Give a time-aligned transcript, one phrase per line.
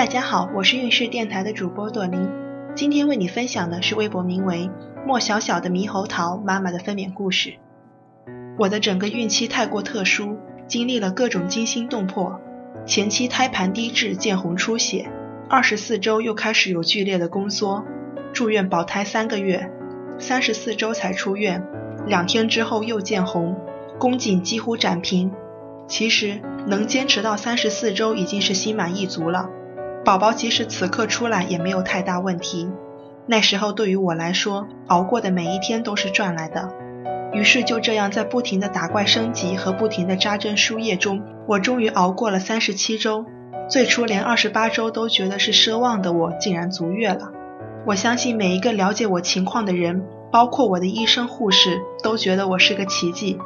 [0.00, 2.26] 大家好，我是运势电台的主播朵琳，
[2.74, 4.70] 今天为你分享的是微博名为
[5.06, 7.52] “莫小小的猕猴桃妈妈”的分娩故事。
[8.58, 12.40] 我的整个孕期太过特殊，经历了各种惊心动魄。
[12.86, 15.10] 前期胎盘低质见红出血，
[15.50, 17.84] 二十四周又开始有剧烈的宫缩，
[18.32, 19.70] 住院保胎三个月，
[20.18, 21.62] 三十四周才出院，
[22.06, 23.54] 两天之后又见红，
[23.98, 25.30] 宫颈几乎展平。
[25.86, 29.50] 其实能坚持到三十四周已经是心满意足了。
[30.04, 32.70] 宝宝即使此刻出来也没有太大问题。
[33.26, 36.70] 那时候对于我来说，熬过的每一天都是赚来的。
[37.32, 43.24] 于是就这样在不停的打怪升级和不停的扎针输液中，我终于熬过了三十七周。
[43.68, 47.30] 最初连二十八周都觉得是奢望的我，竟然足月了。
[47.86, 53.38] 我相信每一个了解我情况的人，包括我的医生护士，都觉得我是个奇迹。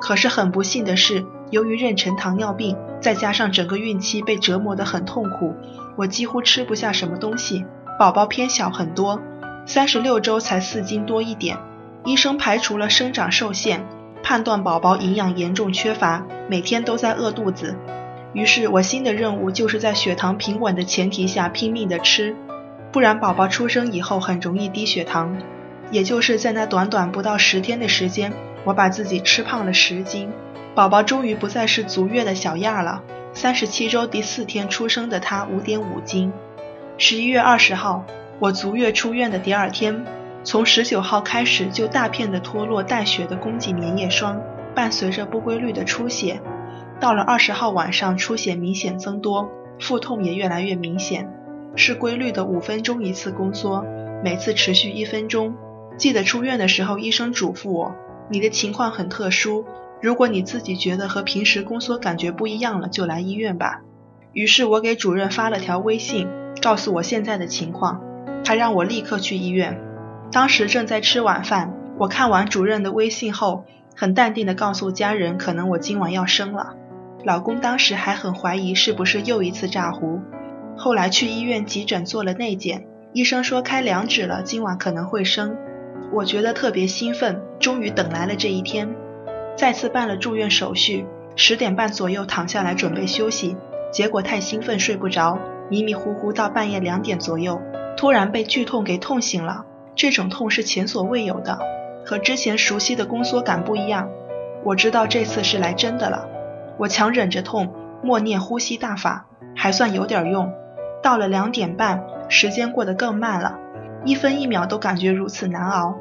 [0.00, 5.54] 可是很不幸的是，由于妊娠糖尿病，再加上整个孕期被折磨得很痛苦。
[5.96, 7.64] 我几乎吃不下什么东西，
[7.98, 9.20] 宝宝偏小很多，
[9.66, 11.58] 三十六周才四斤多一点。
[12.04, 13.84] 医生排除了生长受限，
[14.22, 17.76] 判断宝宝营养严重缺乏，每天都在饿肚子。
[18.32, 22.36] 于是我新的任务就是在血糖平稳的前提下拼命的吃，
[22.92, 25.36] 不然宝宝出生以后很容易低血糖。
[25.90, 28.32] 也就是在那短短不到十天的时间，
[28.64, 30.30] 我把自己吃胖了十斤，
[30.78, 33.02] 宝宝终于不再是足月的小样了。
[33.32, 36.32] 三十七周第四天出生的他五点五斤。
[36.98, 38.06] 十一月二十号，
[38.38, 40.06] 我足月出院的第二天，
[40.44, 44.40] 从十九号开始就大片的脱落带血的宫颈粘液霜，
[44.72, 46.40] 伴随着不规律的出血。
[47.00, 51.28] 到了二十号晚上，出血明显增多，腹痛也越来越明显，
[51.74, 53.84] 是规律的五分钟一次宫缩，
[54.22, 55.56] 每次持续一分钟。
[55.96, 57.92] 记得出院的时候，医生嘱咐我，
[58.30, 59.64] 你的情况很特殊。
[60.00, 63.82] 如果你自己觉得和平时宫缩感觉不一样了，就来医院吧。
[64.32, 66.28] 于是我给主任发了条微信，
[66.62, 68.00] 告诉我现在的情况，
[68.44, 69.80] 他让我立刻去医院。
[70.30, 73.64] 当时正在吃晚饭，我看完主任的微信后，
[73.96, 76.74] 很淡定地告诉家人，可能我今晚要生了。
[77.24, 80.20] 老公当时还很怀疑是不是又一次炸糊。
[80.76, 85.56] 后来去医院急诊做了内检，医生说开两指了，今晚可能会生。
[86.12, 88.94] 我觉得特别兴奋，终于等来了这一天。
[89.58, 91.04] 再次办了住院手续，
[91.34, 93.56] 十点半左右躺下来准备休息，
[93.90, 95.36] 结果太兴奋睡不着，
[95.68, 97.60] 迷迷糊糊到半夜两点左右，
[97.96, 99.64] 突然被剧痛给痛醒了。
[99.96, 101.58] 这种痛是前所未有的，
[102.06, 104.08] 和之前熟悉的宫缩感不一样。
[104.62, 106.28] 我知道这次是来真的了。
[106.78, 109.26] 我强忍着痛，默念呼吸大法，
[109.56, 110.52] 还算有点用。
[111.02, 113.58] 到了两点半，时间过得更慢了，
[114.04, 115.98] 一分一秒都感觉如此难熬。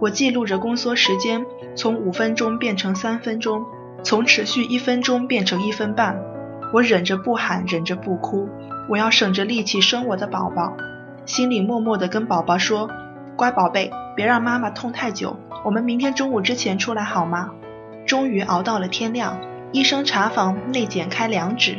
[0.00, 1.44] 我记录着宫缩时间，
[1.74, 3.64] 从五分钟变成三分钟，
[4.04, 6.20] 从持续一分钟变成一分半。
[6.72, 8.48] 我忍着不喊，忍着不哭，
[8.88, 10.72] 我要省着力气生我的宝宝。
[11.26, 12.88] 心里默默地跟宝宝说
[13.36, 17.50] ：“乖宝贝，别让妈妈痛太久，我们明天中午之前出来好吗？”
[18.06, 19.36] 终于熬到了天亮，
[19.72, 21.76] 医生查房内检开两指。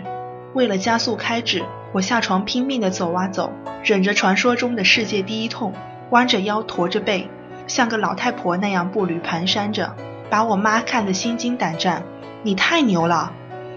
[0.54, 1.64] 为了加速开指，
[1.94, 3.52] 我下床拼命地走啊走，
[3.84, 5.74] 忍着传说中的世界第一痛，
[6.10, 7.30] 弯着腰驼着背。
[7.70, 9.96] 像个老太婆那样步履蹒跚着，
[10.30, 12.04] 把我妈看得心惊胆战。
[12.42, 13.32] 你太牛了，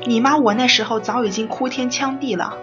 [0.07, 2.55] 你妈我那时候早已经哭天抢地了。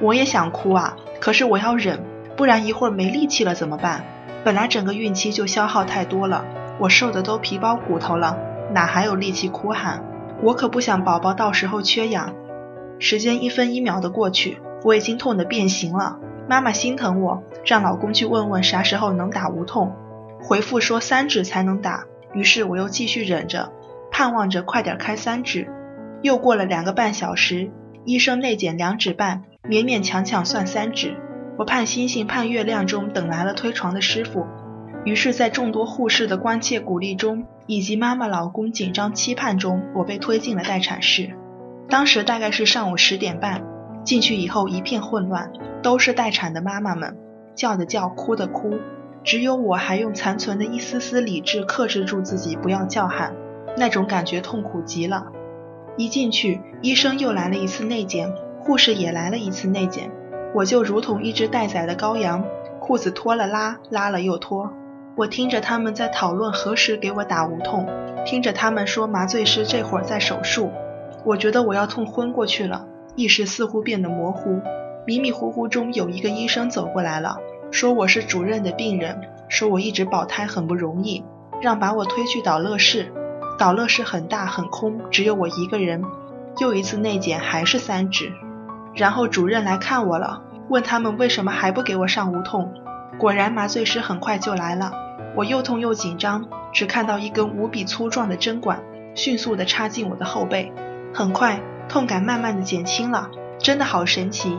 [0.00, 2.04] 我也想哭啊，可是我要忍，
[2.36, 4.04] 不然一会儿没力气了怎么办？
[4.42, 6.44] 本来整个孕期就消耗太多了，
[6.80, 8.36] 我瘦的都皮包骨头了，
[8.72, 10.02] 哪还有力气哭喊？
[10.42, 12.34] 我可不想宝宝到时候缺氧。
[12.98, 16.18] 时间一分一秒的过去，我已经痛得变形了。
[16.48, 19.94] 妈妈心疼我，让老公去问问啥时候能打无痛。
[20.42, 23.72] 回复说三指才能打，于是我又继续忍着，
[24.10, 25.68] 盼望着快点开三指。
[26.22, 27.70] 又过了两个半小时，
[28.04, 31.16] 医生内检两指半，勉勉强强算三指。
[31.58, 34.46] 我盼星星盼月亮中等来了推床的师傅，
[35.04, 41.30] 于是，在众多护士的关切鼓励中，以及妈妈老公紧张期盼中，我被推进了待产室。
[41.88, 43.62] 当时大概是上午十点半，
[44.04, 47.16] 进去以后一片混乱，都是待产的妈妈们，
[47.54, 48.78] 叫的叫，哭的哭。
[49.22, 53.34] 只有我还用残存的一丝丝理智克制住自己，不要叫喊，
[53.76, 55.26] 那种感觉痛苦极了。
[55.96, 60.10] 一进去，医生又来了一次内检，护士也来了一次内检，
[60.54, 62.44] 我就如同一只待宰的羔羊，
[62.80, 64.70] 裤子脱了拉，拉了又脱。
[65.16, 67.86] 我听着他们在讨论何时给我打无痛，
[68.24, 70.70] 听着他们说麻醉师这会儿在手术，
[71.24, 72.86] 我觉得我要痛昏过去了，
[73.16, 74.60] 意识似乎变得模糊，
[75.06, 77.36] 迷迷糊糊中有一个医生走过来了。
[77.70, 81.24] 说我是主任的病人，说我一直保胎很不容易，
[81.62, 83.12] 让把我推去导乐室。
[83.58, 86.02] 导乐室很大很空，只有我一个人。
[86.58, 88.32] 又一次内检还是三指，
[88.94, 92.72] 然后主任来看我了，问他们为什么还不给我上无痛。
[93.18, 94.92] 果然麻醉师很快就来了，
[95.36, 98.82] 我又痛又紧张，只看到一根无比粗壮的针管
[99.14, 100.72] 迅速地插进我的后背，
[101.14, 104.56] 很快痛感慢慢的减轻了，真的好神奇。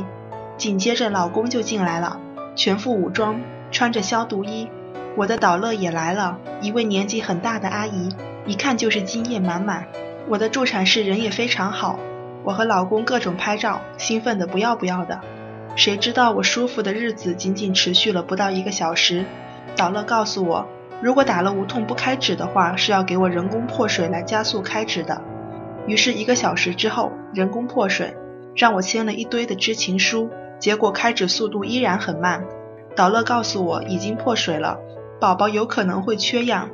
[0.57, 2.19] 紧接着老公就进来了，
[2.55, 4.67] 全副武装，穿着消毒衣。
[5.15, 8.09] 我的导乐也来了，一位年纪很大的阿姨，
[8.45, 9.85] 一看就是经验满满。
[10.27, 11.99] 我的助产士人也非常好，
[12.43, 15.19] 我和老公各种拍照，兴奋的不要不要的。
[15.75, 19.25] 谁知道我舒服的日子仅仅持续了不到一个小时，
[19.75, 20.67] 导乐告诉我，
[21.01, 25.21] 如果打了无痛不开指的话，是要给我人工破水来加速开指的。
[25.87, 28.15] 于是，一个小时之后，人工破水，
[28.55, 30.29] 让我签了一堆的知情书。
[30.61, 32.45] 结果开指速度依然很慢，
[32.95, 34.77] 导乐告诉我已经破水了，
[35.19, 36.69] 宝宝有可能会缺氧，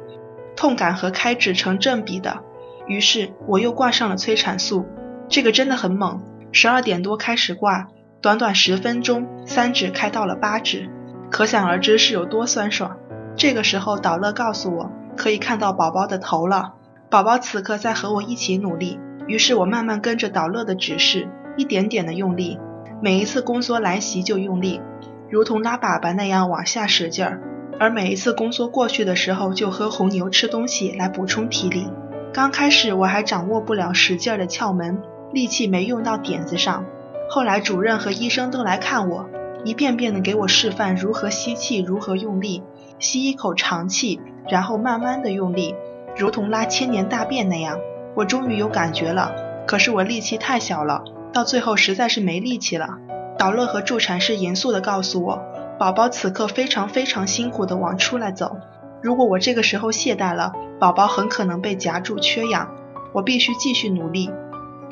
[0.58, 2.44] 痛感和开指成正比的。
[2.86, 4.86] 于是我又挂上了催产素，
[5.30, 7.88] 这个真的很猛，十二点多开始挂，
[8.22, 10.90] 短短十分钟三指开到了八指，
[11.32, 12.98] 可想而知是有多酸爽。
[13.38, 16.74] 这个时候导乐告诉我可以看到宝宝的头了，
[17.10, 22.60] 宝宝此刻在和我一起努力，于是我慢慢跟着导乐的指示，一点点的用力。
[23.00, 24.82] 每一次宫缩来袭就用力，
[25.30, 27.40] 如同拉粑粑那样往下使劲儿；
[27.80, 31.88] 而每一次宫缩过去的时候，就喝红牛吃东西来补充体力。
[32.34, 35.00] 刚开始我还掌握不了使劲儿的窍门，
[35.32, 36.86] 力气没用到点子上。
[37.30, 39.30] 后来主任和医生都来看我，
[39.64, 42.64] 一遍遍的给我示范如何吸气，如何用力，
[42.98, 45.76] 吸一口长气，然后慢慢的用力，
[46.18, 47.78] 如同拉千年大便那样。
[48.16, 49.32] 我终于有感觉了，
[49.68, 51.04] 可是我力气太小了。
[51.38, 52.98] 到最后实在是没力气了，
[53.38, 55.40] 导乐和助产士严肃地告诉我，
[55.78, 58.58] 宝宝此刻非常非常辛苦地往出来走，
[59.04, 62.72] 如果我这个时候懈怠了，宝宝很可能被夹住缺氧，
[63.14, 64.32] 我必须继续努力。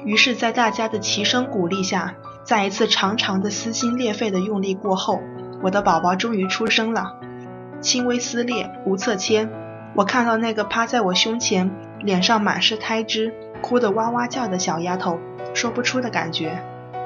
[0.04, 2.14] 于是，在大家的齐声鼓励下，
[2.44, 5.22] 在一次长长的撕心裂肺的用力过后，
[5.64, 7.16] 我的宝宝终于出生了，
[7.82, 9.50] 轻微撕裂，无侧切。
[9.96, 11.72] 我看到那个趴在我胸前，
[12.02, 13.34] 脸上满是胎脂，
[13.64, 15.18] 哭得哇哇叫的小丫头。
[15.56, 16.62] 说不出的感觉，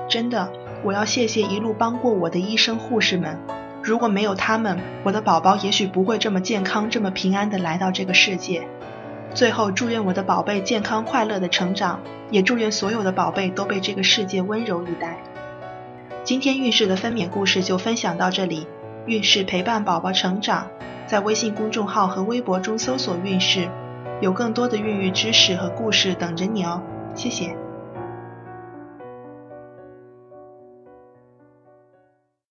[0.10, 0.52] 真的，
[0.84, 3.38] 我要谢谢一路帮过我的医生护士们。
[3.84, 8.68] 如果没有他们，我的宝宝也许不会这么健康、这么平安的来到这个世界。
[9.36, 12.02] 最后，祝愿我的宝贝健康快乐的成长，
[12.32, 15.20] 也祝愿所有的宝贝都被这个世界温柔以待。
[16.24, 18.68] 今天运势的分娩故事就分享到这里，
[19.06, 20.68] 运势陪伴宝宝成长，
[21.06, 23.70] 在微信公众号和微博中搜索“运势”，
[24.22, 26.82] 有更多的孕育知识和故事等着你哦。
[27.14, 27.56] 谢谢。